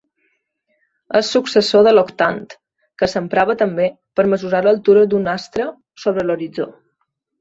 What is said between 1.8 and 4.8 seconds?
de l'octant, que s'emprava també per mesurar